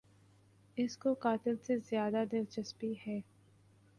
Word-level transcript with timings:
اس 0.77 0.97
کو 0.97 1.13
قاتل 1.13 1.55
سے 1.57 1.77
زیادہ 1.79 2.23
دلچسپی 2.31 2.93
ہے۔ 3.07 3.19